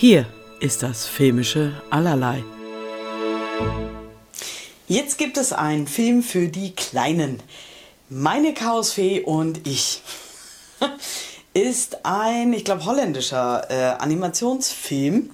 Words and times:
Hier 0.00 0.24
ist 0.60 0.82
das 0.82 1.04
filmische 1.04 1.74
Allerlei. 1.90 2.42
Jetzt 4.88 5.18
gibt 5.18 5.36
es 5.36 5.52
einen 5.52 5.86
Film 5.86 6.22
für 6.22 6.48
die 6.48 6.74
Kleinen. 6.74 7.42
Meine 8.08 8.54
Chaosfee 8.54 9.20
und 9.20 9.66
ich 9.66 10.00
ist 11.52 12.06
ein, 12.06 12.54
ich 12.54 12.64
glaube, 12.64 12.86
holländischer 12.86 13.66
äh, 13.68 14.02
Animationsfilm. 14.02 15.32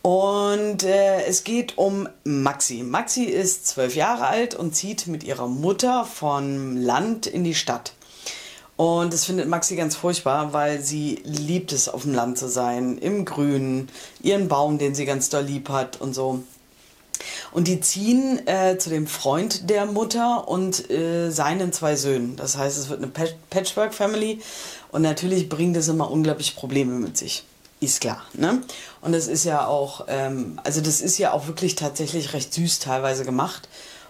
Und 0.00 0.82
äh, 0.82 1.26
es 1.26 1.44
geht 1.44 1.76
um 1.76 2.08
Maxi. 2.24 2.82
Maxi 2.84 3.24
ist 3.24 3.66
zwölf 3.66 3.96
Jahre 3.96 4.28
alt 4.28 4.54
und 4.54 4.74
zieht 4.74 5.08
mit 5.08 5.24
ihrer 5.24 5.46
Mutter 5.46 6.06
vom 6.06 6.78
Land 6.78 7.26
in 7.26 7.44
die 7.44 7.54
Stadt. 7.54 7.92
Und 8.76 9.12
das 9.12 9.24
findet 9.24 9.48
Maxi 9.48 9.76
ganz 9.76 9.94
furchtbar, 9.94 10.52
weil 10.52 10.80
sie 10.80 11.20
liebt 11.24 11.72
es, 11.72 11.88
auf 11.88 12.02
dem 12.02 12.14
Land 12.14 12.38
zu 12.38 12.48
sein, 12.48 12.98
im 12.98 13.24
Grünen, 13.24 13.88
ihren 14.20 14.48
Baum, 14.48 14.78
den 14.78 14.94
sie 14.94 15.04
ganz 15.04 15.28
doll 15.28 15.44
lieb 15.44 15.68
hat 15.68 16.00
und 16.00 16.12
so. 16.12 16.42
Und 17.52 17.68
die 17.68 17.80
ziehen 17.80 18.46
äh, 18.48 18.76
zu 18.78 18.90
dem 18.90 19.06
Freund 19.06 19.70
der 19.70 19.86
Mutter 19.86 20.48
und 20.48 20.90
äh, 20.90 21.30
seinen 21.30 21.72
zwei 21.72 21.94
Söhnen. 21.94 22.34
Das 22.34 22.56
heißt, 22.56 22.76
es 22.76 22.88
wird 22.88 23.02
eine 23.02 23.12
Patchwork-Family 23.50 24.40
und 24.90 25.02
natürlich 25.02 25.48
bringt 25.48 25.76
es 25.76 25.86
immer 25.86 26.10
unglaublich 26.10 26.56
Probleme 26.56 26.94
mit 26.94 27.16
sich. 27.16 27.44
Ist 27.80 28.00
klar, 28.00 28.22
ne? 28.32 28.62
Und 29.00 29.12
das 29.12 29.28
ist 29.28 29.44
ja 29.44 29.66
auch, 29.66 30.06
ähm, 30.08 30.60
also 30.64 30.80
das 30.80 31.00
ist 31.00 31.18
ja 31.18 31.32
auch 31.32 31.46
wirklich 31.46 31.76
tatsächlich 31.76 32.32
recht 32.32 32.52
süß 32.54 32.78
teilweise 32.78 33.24
gemacht 33.24 33.68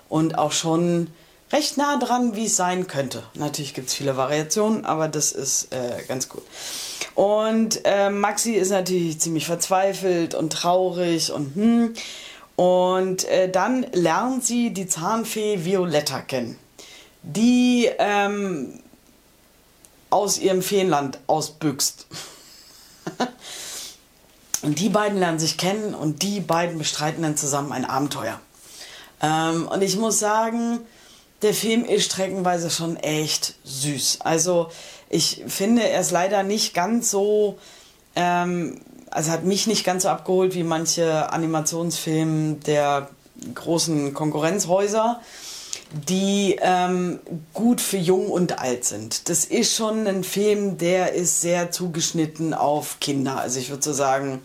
und 0.09 0.39
auch 0.39 0.53
schon 0.53 1.09
recht 1.53 1.77
nah 1.77 1.97
dran, 1.99 2.35
wie 2.37 2.47
es 2.47 2.57
sein 2.57 2.87
könnte. 2.87 3.23
Natürlich 3.35 3.75
gibt 3.75 3.89
es 3.89 3.95
viele 3.95 4.17
Variationen, 4.17 4.85
aber 4.85 5.09
das 5.09 5.33
ist 5.33 5.73
äh, 5.73 6.03
ganz 6.09 6.29
gut. 6.29 6.43
Und 7.15 7.81
äh, 7.85 8.11
Maxi 8.11 8.53
ist 8.53 8.71
natürlich 8.71 9.21
ziemlich 9.21 9.47
verzweifelt 9.47 10.35
und 10.35 10.53
traurig 10.53 11.33
und 11.33 11.55
hm. 11.55 11.95
Und 12.57 13.25
äh, 13.25 13.51
dann 13.51 13.85
lernt 13.93 14.45
sie 14.45 14.73
die 14.73 14.87
Zahnfee 14.87 15.65
Violetta 15.65 16.21
kennen, 16.21 16.57
die 17.23 17.91
ähm, 17.99 18.81
aus 20.11 20.39
ihrem 20.39 20.63
Feenland 20.63 21.19
ausbüchst. 21.27 22.07
und 24.63 24.79
die 24.79 24.89
beiden 24.89 25.19
lernen 25.19 25.41
sich 25.41 25.59
kennen 25.59 25.95
und 25.95 26.23
die 26.23 26.39
beiden 26.39 26.79
bestreiten 26.79 27.23
dann 27.23 27.37
zusammen 27.37 27.73
ein 27.73 27.85
Abenteuer. 27.85 28.41
Ähm, 29.21 29.67
und 29.67 29.83
ich 29.83 29.97
muss 29.97 30.21
sagen, 30.21 30.79
der 31.45 31.55
Film 31.55 31.85
ist 31.85 32.07
streckenweise 32.07 32.71
schon 32.71 32.97
echt 32.97 33.55
süß. 33.65 34.19
Also 34.21 34.71
ich 35.11 35.45
finde, 35.47 35.87
er 35.87 36.01
ist 36.01 36.11
leider 36.11 36.43
nicht 36.43 36.73
ganz 36.73 37.11
so, 37.11 37.59
ähm, 38.17 38.81
also 39.11 39.31
hat 39.31 39.45
mich 39.45 39.67
nicht 39.67 39.85
ganz 39.85 40.05
so 40.05 40.09
abgeholt 40.09 40.55
wie 40.55 40.63
manche 40.63 41.31
Animationsfilme 41.31 42.55
der 42.55 43.11
großen 43.55 44.15
Konkurrenzhäuser, 44.15 45.21
die 46.09 46.59
ähm, 46.63 47.21
gut 47.53 47.83
für 47.83 47.99
jung 47.99 48.29
und 48.29 48.59
alt 48.59 48.85
sind. 48.85 49.29
Das 49.29 49.45
ist 49.45 49.77
schon 49.77 50.07
ein 50.07 50.25
Film, 50.25 50.79
der 50.79 51.13
ist 51.13 51.43
sehr 51.43 51.71
zugeschnitten 51.71 52.55
auf 52.55 53.01
Kinder. 53.01 53.39
Also 53.39 53.61
ich 53.61 53.69
würde 53.69 53.83
so 53.83 53.93
sagen, 53.93 54.41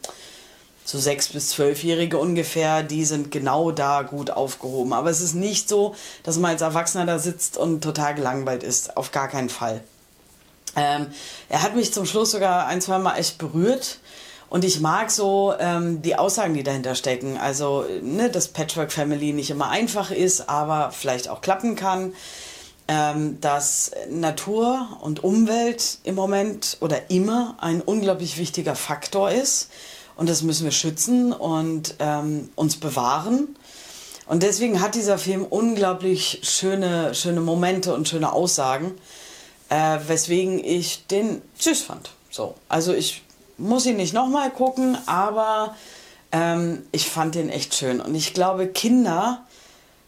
so 0.89 0.97
sechs 0.97 1.27
bis 1.27 1.49
zwölfjährige 1.49 2.17
ungefähr, 2.17 2.81
die 2.81 3.05
sind 3.05 3.29
genau 3.29 3.69
da 3.69 4.01
gut 4.01 4.31
aufgehoben. 4.31 4.91
Aber 4.93 5.11
es 5.11 5.21
ist 5.21 5.35
nicht 5.35 5.69
so, 5.69 5.93
dass 6.23 6.37
man 6.37 6.51
als 6.51 6.63
Erwachsener 6.63 7.05
da 7.05 7.19
sitzt 7.19 7.57
und 7.57 7.81
total 7.81 8.15
gelangweilt 8.15 8.63
ist. 8.63 8.97
Auf 8.97 9.11
gar 9.11 9.27
keinen 9.27 9.49
Fall. 9.49 9.83
Ähm, 10.75 11.05
er 11.47 11.61
hat 11.61 11.75
mich 11.75 11.93
zum 11.93 12.07
Schluss 12.07 12.31
sogar 12.31 12.65
ein, 12.65 12.81
zwei 12.81 12.97
Mal 12.97 13.17
echt 13.17 13.37
berührt. 13.37 13.99
Und 14.49 14.65
ich 14.65 14.79
mag 14.79 15.11
so 15.11 15.53
ähm, 15.59 16.01
die 16.01 16.15
Aussagen, 16.15 16.55
die 16.55 16.63
dahinter 16.63 16.95
stecken. 16.95 17.37
Also, 17.37 17.85
ne, 18.01 18.31
dass 18.31 18.47
Patchwork 18.47 18.91
Family 18.91 19.31
nicht 19.31 19.51
immer 19.51 19.69
einfach 19.69 20.09
ist, 20.09 20.49
aber 20.49 20.89
vielleicht 20.91 21.29
auch 21.29 21.41
klappen 21.41 21.75
kann. 21.75 22.13
Ähm, 22.87 23.39
dass 23.41 23.91
Natur 24.09 24.97
und 25.01 25.23
Umwelt 25.23 25.99
im 26.03 26.15
Moment 26.15 26.77
oder 26.79 27.11
immer 27.11 27.55
ein 27.59 27.81
unglaublich 27.81 28.39
wichtiger 28.39 28.73
Faktor 28.73 29.29
ist 29.29 29.69
und 30.19 30.27
das 30.27 30.41
müssen 30.41 30.65
wir 30.65 30.71
schützen 30.71 31.31
und 31.31 31.95
ähm, 31.99 32.49
uns 32.55 32.75
bewahren. 32.75 33.55
Und 34.27 34.43
deswegen 34.43 34.81
hat 34.81 34.95
dieser 34.95 35.17
Film 35.17 35.45
unglaublich 35.45 36.41
schöne, 36.43 37.15
schöne 37.15 37.39
Momente 37.39 37.93
und 37.95 38.09
schöne 38.09 38.33
Aussagen, 38.33 38.91
äh, 39.69 39.97
weswegen 40.07 40.61
ich 40.63 41.07
den 41.07 41.41
süß 41.57 41.81
fand. 41.83 42.11
So, 42.29 42.55
also 42.67 42.93
ich 42.93 43.23
muss 43.57 43.85
ihn 43.85 43.95
nicht 43.95 44.13
nochmal 44.13 44.51
gucken, 44.51 44.97
aber 45.05 45.75
ähm, 46.33 46.83
ich 46.91 47.09
fand 47.09 47.35
den 47.35 47.49
echt 47.49 47.73
schön. 47.73 48.01
Und 48.01 48.13
ich 48.13 48.33
glaube, 48.33 48.67
Kinder 48.67 49.45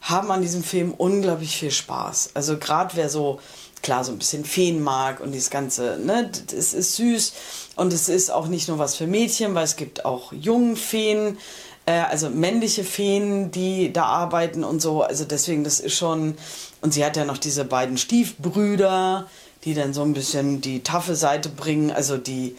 haben 0.02 0.30
an 0.30 0.42
diesem 0.42 0.62
Film 0.62 0.92
unglaublich 0.92 1.56
viel 1.56 1.72
Spaß. 1.72 2.32
Also 2.34 2.58
gerade 2.58 2.98
wer 2.98 3.10
so 3.10 3.40
klar 3.81 4.03
so 4.03 4.12
ein 4.12 4.18
bisschen 4.18 4.46
Feenmark 4.46 5.19
und 5.19 5.31
dieses 5.31 5.50
ganze, 5.50 5.97
ne, 5.97 6.30
es 6.56 6.74
ist 6.74 6.96
süß. 6.96 7.34
Und 7.75 7.94
es 7.94 8.09
ist 8.09 8.31
auch 8.31 8.47
nicht 8.47 8.68
nur 8.68 8.78
was 8.78 8.96
für 8.96 9.08
Mädchen, 9.08 9.56
weil 9.56 9.64
es 9.64 9.75
gibt 9.75 10.06
auch 10.06 10.34
jungen 10.34 10.75
Feen, 10.75 11.38
äh, 11.86 11.94
also 11.94 12.30
männliche 12.30 12.84
Feen, 12.84 13.52
die 13.52 13.91
da 13.91 14.06
arbeiten 14.06 14.64
und 14.64 14.81
so, 14.81 15.02
also 15.02 15.25
deswegen, 15.25 15.64
das 15.64 15.80
ist 15.80 15.96
schon, 15.96 16.38
und 16.81 16.94
sie 16.94 17.03
hat 17.03 17.18
ja 17.18 17.25
noch 17.25 17.38
diese 17.38 17.66
beiden 17.66 17.97
Stiefbrüder, 17.97 19.28
die 19.64 19.74
dann 19.74 19.94
so 19.94 20.02
ein 20.02 20.14
bisschen 20.14 20.62
die 20.62 20.84
taffe 20.84 21.16
Seite 21.16 21.50
bringen, 21.50 21.91
also 21.91 22.18
die, 22.18 22.56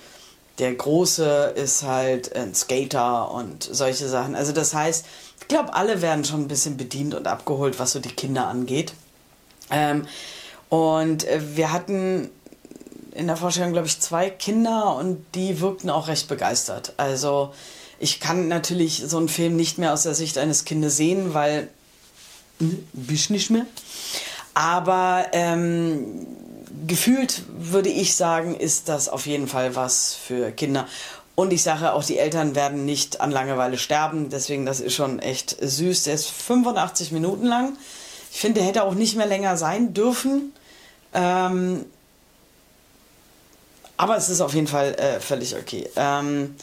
der 0.59 0.75
Große 0.75 1.55
ist 1.57 1.83
halt 1.83 2.35
ein 2.37 2.55
Skater 2.55 3.31
und 3.31 3.63
solche 3.65 4.09
Sachen, 4.09 4.35
also 4.35 4.53
das 4.53 4.75
heißt, 4.75 5.05
ich 5.41 5.49
glaube, 5.49 5.75
alle 5.75 6.03
werden 6.03 6.25
schon 6.25 6.43
ein 6.43 6.49
bisschen 6.49 6.77
bedient 6.77 7.15
und 7.15 7.27
abgeholt, 7.27 7.79
was 7.79 7.93
so 7.93 8.01
die 8.01 8.11
Kinder 8.11 8.47
angeht. 8.47 8.95
Ähm, 9.71 10.07
und 10.73 11.25
äh, 11.25 11.39
wir 11.55 11.71
hatten 11.71 12.31
in 13.15 13.27
der 13.27 13.37
Vorstellung, 13.37 13.73
glaube 13.73 13.89
ich, 13.89 14.01
zwei 14.01 14.31
Kinder 14.31 14.97
und 14.97 15.23
die 15.35 15.61
wirkten 15.61 15.91
auch 15.91 16.09
recht 16.09 16.29
begeistert. 16.29 16.95
Also 16.97 17.53
ich 17.99 18.21
kann 18.21 18.49
natürlich 18.49 19.03
so 19.07 19.19
einen 19.19 19.29
Film 19.29 19.55
nicht 19.55 19.77
mehr 19.77 19.93
aus 19.93 20.05
der 20.05 20.15
Sicht 20.15 20.39
eines 20.39 20.65
Kindes 20.65 20.97
sehen, 20.97 21.35
weil 21.35 21.69
hm, 22.59 22.89
bist 22.95 23.29
nicht 23.29 23.51
mehr. 23.51 23.67
Aber 24.55 25.27
ähm, 25.33 26.27
gefühlt 26.87 27.43
würde 27.51 27.91
ich 27.91 28.15
sagen, 28.17 28.55
ist 28.55 28.89
das 28.89 29.11
auf 29.11 29.27
jeden 29.27 29.49
Fall 29.49 29.77
was 29.77 30.15
für 30.15 30.53
Kinder. 30.53 30.89
Und 31.35 31.53
ich 31.53 31.63
sage 31.63 31.93
auch, 31.93 32.03
die 32.03 32.17
Eltern 32.17 32.55
werden 32.55 32.87
nicht 32.87 33.21
an 33.21 33.31
Langeweile 33.31 33.77
sterben. 33.77 34.31
Deswegen, 34.31 34.65
das 34.65 34.81
ist 34.81 34.95
schon 34.95 35.19
echt 35.19 35.55
süß. 35.61 36.05
Der 36.05 36.15
ist 36.15 36.31
85 36.31 37.13
Minuten 37.13 37.45
lang. 37.45 37.77
Ich 38.33 38.41
finde, 38.41 38.61
der 38.61 38.69
hätte 38.69 38.85
auch 38.85 38.95
nicht 38.95 39.17
mehr 39.17 39.27
länger 39.27 39.59
sein 39.59 39.93
dürfen. 39.93 40.55
Ähm, 41.15 41.85
aber 43.97 44.17
es 44.17 44.29
ist 44.29 44.41
auf 44.41 44.55
jeden 44.55 44.67
Fall 44.67 44.95
äh, 44.95 45.21
völlig 45.21 45.55
okay. 45.57 45.89
Ähm, 45.97 46.57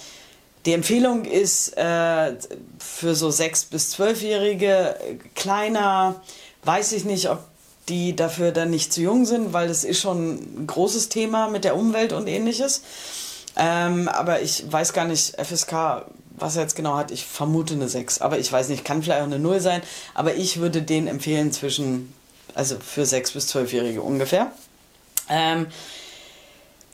die 0.65 0.73
Empfehlung 0.73 1.25
ist 1.25 1.77
äh, 1.77 2.35
für 2.79 3.15
so 3.15 3.29
6- 3.29 3.69
bis 3.69 3.95
12-Jährige 3.95 4.95
kleiner, 5.35 6.21
weiß 6.63 6.91
ich 6.91 7.05
nicht, 7.05 7.29
ob 7.29 7.39
die 7.87 8.15
dafür 8.15 8.51
dann 8.51 8.69
nicht 8.69 8.93
zu 8.93 9.01
jung 9.01 9.25
sind, 9.25 9.53
weil 9.53 9.67
das 9.67 9.83
ist 9.83 9.99
schon 9.99 10.35
ein 10.35 10.67
großes 10.67 11.09
Thema 11.09 11.47
mit 11.47 11.63
der 11.63 11.75
Umwelt 11.75 12.13
und 12.13 12.27
ähnliches. 12.27 12.81
Ähm, 13.55 14.07
aber 14.07 14.41
ich 14.41 14.71
weiß 14.71 14.93
gar 14.93 15.05
nicht, 15.05 15.35
FSK, 15.41 16.05
was 16.37 16.55
er 16.55 16.63
jetzt 16.63 16.75
genau 16.75 16.95
hat, 16.97 17.11
ich 17.11 17.25
vermute 17.25 17.73
eine 17.73 17.89
6. 17.89 18.21
Aber 18.21 18.37
ich 18.37 18.51
weiß 18.51 18.69
nicht, 18.69 18.85
kann 18.85 19.01
vielleicht 19.01 19.21
auch 19.21 19.25
eine 19.25 19.39
0 19.39 19.59
sein. 19.59 19.81
Aber 20.13 20.35
ich 20.35 20.59
würde 20.59 20.81
den 20.81 21.07
empfehlen 21.07 21.51
zwischen 21.51 22.13
also 22.55 22.77
für 22.79 23.03
6- 23.03 23.33
bis 23.33 23.53
12-Jährige 23.53 24.01
ungefähr. 24.01 24.51
Ähm, 25.29 25.67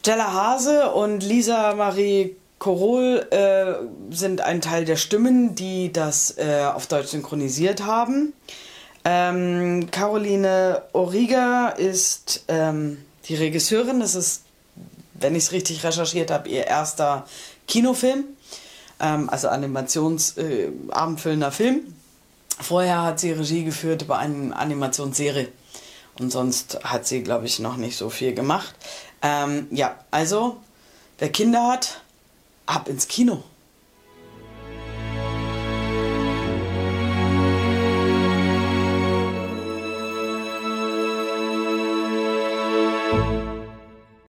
Jella 0.06 0.34
Hase 0.34 0.92
und 0.92 1.24
Lisa 1.24 1.74
Marie 1.74 2.36
Korol 2.60 3.28
äh, 3.32 3.74
sind 4.14 4.42
ein 4.42 4.62
Teil 4.62 4.86
der 4.86 4.96
Stimmen, 4.96 5.56
die 5.56 5.92
das 5.92 6.38
äh, 6.38 6.64
auf 6.74 6.88
Deutsch 6.88 7.08
synchronisiert 7.08 7.84
haben. 7.84 8.34
Ähm, 9.04 9.90
Caroline 9.92 10.82
Origa 10.94 11.70
ist 11.70 12.46
ähm, 12.48 12.98
die 13.28 13.36
Regisseurin. 13.36 14.00
Das 14.00 14.16
ist, 14.16 14.44
wenn 15.14 15.36
ich 15.36 15.44
es 15.46 15.52
richtig 15.52 15.84
recherchiert 15.84 16.32
habe, 16.32 16.50
ihr 16.50 16.66
erster 16.66 17.28
Kinofilm. 17.68 18.24
Ähm, 19.00 19.30
also 19.30 19.50
animationsabendfüllender 19.50 21.48
äh, 21.48 21.52
Film. 21.52 21.94
Vorher 22.60 23.04
hat 23.04 23.20
sie 23.20 23.32
Regie 23.32 23.64
geführt 23.64 24.08
bei 24.08 24.18
einer 24.18 24.58
Animationsserie. 24.58 25.50
Und 26.20 26.32
sonst 26.32 26.80
hat 26.84 27.06
sie, 27.06 27.24
glaube 27.24 27.46
ich, 27.46 27.60
noch 27.60 27.76
nicht 27.76 27.98
so 27.98 28.10
viel 28.10 28.34
gemacht. 28.34 28.74
Ähm, 29.22 29.68
ja, 29.72 30.00
also, 30.12 30.58
wer 31.18 31.30
Kinder 31.30 31.68
hat, 31.68 32.02
ab 32.66 32.88
ins 32.88 33.08
Kino. 33.08 33.44